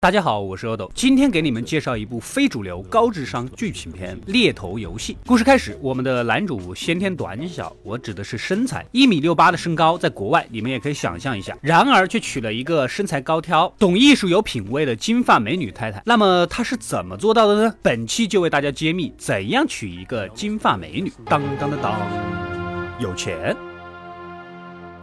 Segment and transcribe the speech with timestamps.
[0.00, 5.14] 大家好，我是阿斗，今天给你们介绍一部非主流高智商剧情片《猎头游戏》。
[5.26, 11.58] 故事开始，我们的男主先天短小，我指的是身材，一米六八的身高，在国外你们也可以想象一下。
[11.60, 16.00] 然而却娶了一个身材高挑、懂艺术、有品位的金发美女太太。
[16.06, 17.74] 那么他是怎么做到的呢？
[17.82, 21.12] 本期就为大家揭秘怎样娶一个金发美女。
[21.26, 22.00] 当当当当，
[23.00, 23.56] 有钱。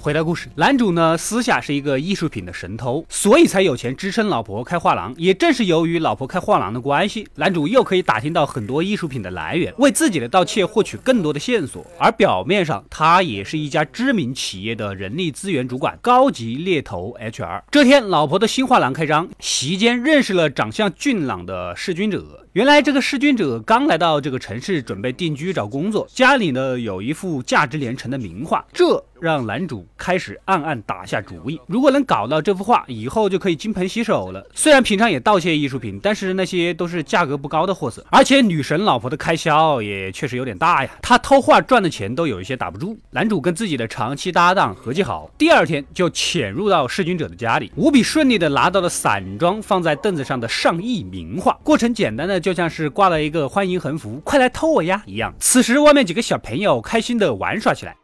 [0.00, 5.12] 回到故事，男主呢私下是一个艺术品的神偷，所以才有钱支撑老婆开画廊。
[5.16, 11.84] 也正是由于老婆开画廊的关系，男主又可以打听到很多艺术品的来源，为自己的盗窃获取更多的线索。
[11.98, 17.64] 而表面上，他也是一家知名企业的人力资源主管，高级猎头 HR。
[17.72, 22.46] 这天，老婆的新画廊开张，席间认识了长相俊朗的弑君者。
[22.52, 28.64] 原来这个弑君者刚来到这个城市，准备定居找工作，家里呢有一幅价值连城的名画。
[28.72, 29.04] 这。
[29.20, 34.46] 让男主开始暗暗打下主意，如果能搞到这幅画，以后就可以金盆洗手了。
[34.54, 40.90] 虽然平常也盗窃艺术品，但是那些都是价格不高的货色，而且女神老婆的开销也确实有点大呀。
[41.02, 42.98] 她偷画赚的钱都有一些打不住。
[43.10, 51.58] 男主跟自己的长期搭档合计好，第二天就潜入到弑君者的家里，无比顺利的拿到了散装放在凳子上的上亿名画。
[51.62, 55.34] 过程简单的就像是挂了一个欢迎横幅，快来偷我呀一样。
[55.38, 57.96] 此时外面几个小朋友开心的玩耍起来。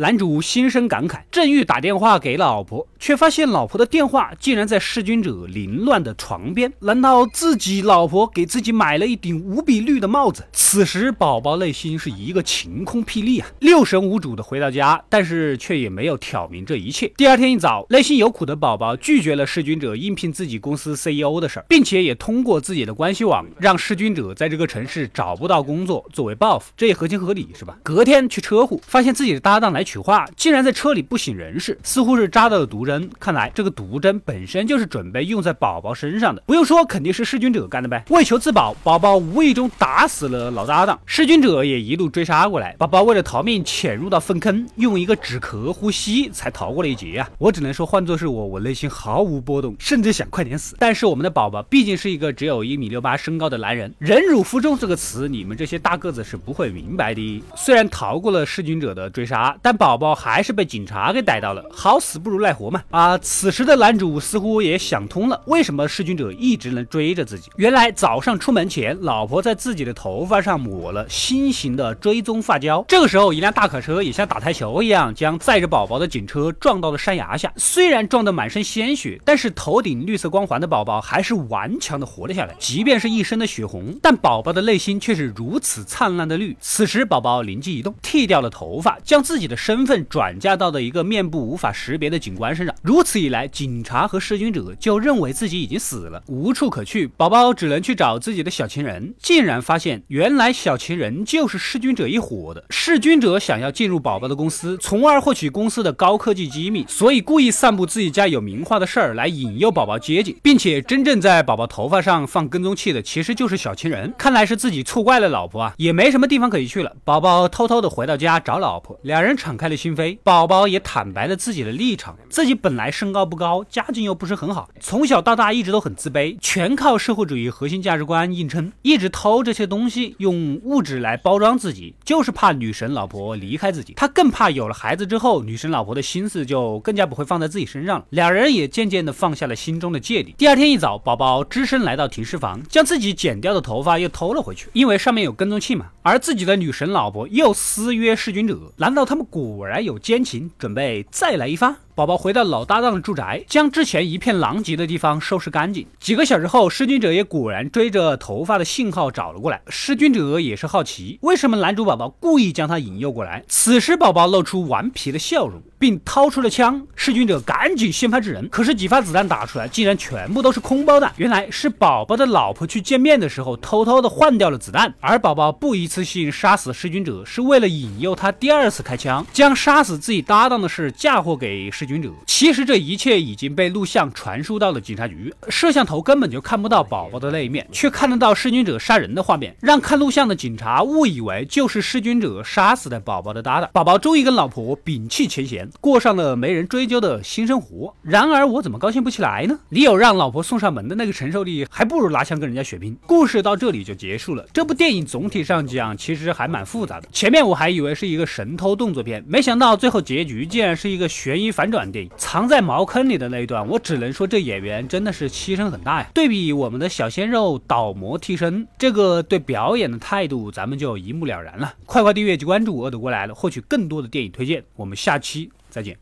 [0.00, 6.72] 男主心生感慨，正欲打电话给老婆，却发现老婆的电话竟然在弑君者凌乱的床边。
[6.80, 10.44] 难道自己老婆给自己买了一顶无比绿的帽子？
[10.52, 17.12] 此时，宝宝内心是一个晴空霹雳啊，六神无主的回到家，但是却也没有挑明这一切。
[17.16, 27.76] 第二天一早，内心有苦的宝宝拒绝了弑君者应聘自己公司 CEO 的事儿，并且也通过自己的关系网让弑君者在这个城市找不到工作作为报复，这也合情合理是吧？
[27.82, 29.80] 隔天去车库，发现自己的搭档来。
[29.90, 33.08] 取画竟然在车里不省人事，似乎是扎到了毒针。
[33.20, 36.42] 看来这个毒针本身就是准备用在宝宝身上的。
[36.46, 38.04] 不用说，肯定是弑君者干的呗。
[38.10, 42.74] 为求自保，宝宝无意中打死了老搭档，弑君者也一路追杀过来。
[42.78, 47.30] 宝宝为了逃命，潜入到粪坑，用一个纸壳呼吸才逃过了一劫啊！
[47.38, 50.74] 我只能说，换作是我，我内心毫无波动，甚至想快点死。
[50.78, 57.42] 但是我们的宝宝毕竟是一个只有一米六八身高的男人，忍辱负重这个词，你们这些大个子是不会明白的。
[57.54, 62.79] 虽然逃过了弑君者的追杀，但宝宝还是被警察给逮到了，好死不如赖活嘛！
[62.90, 67.50] 啊，此时的男主似乎也想通了，为什么弑君者一直能追着自己？
[67.56, 72.84] 原来早上出门前，老婆在自己的头发上抹了新型的追踪发胶。
[72.88, 77.52] 这个时候，一辆大卡车也像打台球一样，将载着宝宝的警车撞到了山崖下。
[77.56, 82.54] 虽然撞得满身鲜血，但是头顶绿色光环的宝宝还是顽强的活了下来。
[82.58, 86.56] 即便是一身的血红，但宝宝的内心却是如此灿烂的绿。
[86.60, 90.00] 此时，宝宝灵机一动，剃掉了头发，将自己的身份。
[90.10, 99.14] 转嫁到了一个面部无法识别的警官身上，如此一来，警察和弑君者就认为自己已经死了，无处可去，宝宝只能去找自己的小情人。
[99.18, 102.64] 竟然发现，原来小情人就是弑君者一伙的。
[102.68, 114.12] 弑君者想要进入宝宝的公司，从而获取公司的高科技机密，所以故意散布自己家有名画的事儿来引诱宝宝接近，并且真正在宝宝头发上放跟踪器的，其实就是小情人。
[114.18, 116.96] 看来是自己错怪了老婆啊，也没什么地方可以去了。
[117.04, 120.18] 宝宝偷偷的回到家找老婆，两人敞开了心扉。
[120.22, 133.94] 宝宝也坦白了自己的立场，自己本来身高不高，家境又不是很好，从小到大一直都很自卑，全靠社会主义核心价值观硬撑，一直偷这些东西，用物质来包装自己，就是怕女神老婆离开自己。
[133.94, 138.04] 他更怕有了孩子之后，女神老婆的心思就更加不会放在自己身上了。
[138.10, 140.34] 两人也渐渐的放下了心中的芥蒂。
[140.36, 145.86] 第二天一早，宝宝只身来到停尸房，将自己剪掉的头发又偷了回去，因为上面有跟踪器嘛。
[146.02, 150.00] 而自己的女神老婆又私约弑君者，难道他们果然有？
[150.00, 151.76] 奸情，准备再来一发。
[151.94, 155.86] 宝宝回到老搭档的住宅，将之前一片狼藉的地方收拾干净。
[155.98, 159.60] 几个小时后，弑君者也果然追着头发的信号找了过来。
[159.68, 163.44] 弑君者也是好奇，为什么男主宝宝故意将他引诱过来？
[163.48, 166.86] 此时，宝宝露出顽皮的笑容，并掏出了枪。
[166.96, 171.12] 弑君者赶紧先发制人，可是几发子弹打出来，竟然全部都是空包弹。
[171.16, 174.94] 原来是宝宝的老婆去见面的时候，偷偷的换掉了子弹。
[175.00, 181.90] 而宝宝不一次性杀死弑君者，是为了引诱他第二次开枪，将杀死自己搭档的事嫁祸给弑。
[181.90, 182.08] 君者，
[182.40, 193.68] 其实这一切已经被录像传输到了警察局，摄像头根本就看不到宝宝的那一面，却看得到弑君者杀人的画面，让看录像的警察误以为就是弑君者杀死的宝宝的搭档。
[193.74, 197.94] 宝宝终于跟老婆摒弃前嫌，过上了没人追究的新生活。
[198.00, 199.58] 然而我怎么高兴不起来呢？
[199.68, 202.96] 你有让老婆送上门的那个承受力，还不如拿枪跟人家血拼。
[203.06, 204.46] 故事到这里就结束了。
[204.50, 207.08] 这部电影总体上讲，其实还蛮复杂的。
[207.12, 212.10] 前面我还以为是一个神偷动作片，没想到最后结局竟然是一个悬疑反转电影。
[212.32, 216.08] 藏在茅坑里的那一段，我只能说这演员真的是牺牲很大呀。
[216.14, 221.74] 对比我们的小鲜肉倒模替身，这个对表演的态度，咱们就一目了然了。
[221.86, 224.62] 快快订阅及关注，恶毒过来了，获取更多的电影推荐。
[224.76, 225.98] 我们下期再见。